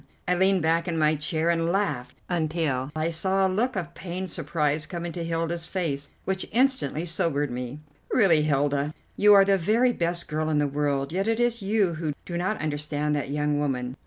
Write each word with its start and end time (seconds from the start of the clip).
I 0.27 0.33
leaned 0.33 0.63
back 0.63 0.87
in 0.87 0.97
my 0.97 1.13
chair 1.13 1.51
and 1.51 1.69
laughed 1.71 2.15
until 2.27 2.91
I 2.95 3.09
saw 3.11 3.45
a 3.45 3.47
look 3.47 3.75
of 3.75 3.93
pained 3.93 4.31
surprise 4.31 4.87
come 4.87 5.05
into 5.05 5.21
Hilda's 5.23 5.67
face, 5.67 6.09
which 6.25 6.49
instantly 6.51 7.05
sobered 7.05 7.51
me. 7.51 7.81
"Really, 8.11 8.41
Hilda, 8.41 8.95
you 9.15 9.35
are 9.35 9.45
the 9.45 9.59
very 9.59 9.91
best 9.93 10.27
girl 10.27 10.49
in 10.49 10.57
the 10.57 10.65
world, 10.65 11.11
yet 11.11 11.27
it 11.27 11.39
is 11.39 11.61
you 11.61 11.93
who 11.93 12.15
do 12.25 12.35
not 12.35 12.59
understand 12.59 13.15
that 13.15 13.29
young 13.29 13.59
woman. 13.59 13.95